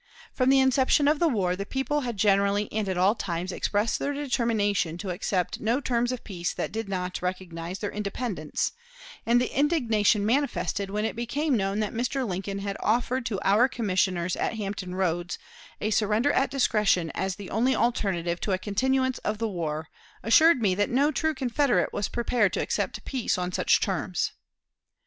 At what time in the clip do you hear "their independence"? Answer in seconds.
7.77-8.71